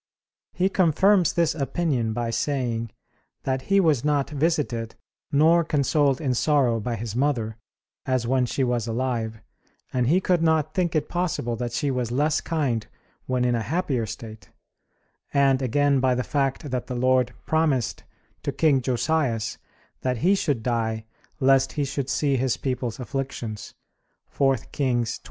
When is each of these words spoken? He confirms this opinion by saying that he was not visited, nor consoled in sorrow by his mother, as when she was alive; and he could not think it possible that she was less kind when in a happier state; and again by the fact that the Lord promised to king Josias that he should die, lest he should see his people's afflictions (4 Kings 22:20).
He 0.53 0.67
confirms 0.67 1.33
this 1.33 1.53
opinion 1.53 2.11
by 2.11 2.31
saying 2.31 2.89
that 3.43 3.63
he 3.69 3.79
was 3.79 4.03
not 4.03 4.31
visited, 4.31 4.95
nor 5.31 5.63
consoled 5.63 6.19
in 6.19 6.33
sorrow 6.33 6.79
by 6.79 6.95
his 6.95 7.15
mother, 7.15 7.57
as 8.07 8.25
when 8.25 8.47
she 8.47 8.63
was 8.63 8.87
alive; 8.87 9.41
and 9.93 10.07
he 10.07 10.19
could 10.19 10.41
not 10.41 10.73
think 10.73 10.95
it 10.95 11.07
possible 11.07 11.55
that 11.57 11.71
she 11.71 11.91
was 11.91 12.11
less 12.11 12.41
kind 12.41 12.87
when 13.27 13.45
in 13.45 13.53
a 13.53 13.61
happier 13.61 14.07
state; 14.07 14.49
and 15.35 15.61
again 15.61 15.99
by 15.99 16.15
the 16.15 16.23
fact 16.23 16.71
that 16.71 16.87
the 16.87 16.95
Lord 16.95 17.31
promised 17.45 18.03
to 18.41 18.51
king 18.51 18.81
Josias 18.81 19.59
that 20.01 20.17
he 20.25 20.33
should 20.33 20.63
die, 20.63 21.05
lest 21.39 21.73
he 21.73 21.85
should 21.85 22.09
see 22.09 22.37
his 22.37 22.57
people's 22.57 22.99
afflictions 22.99 23.75
(4 24.29 24.57
Kings 24.71 25.19
22:20). 25.19 25.19